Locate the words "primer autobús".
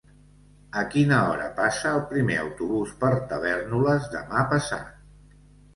2.15-2.97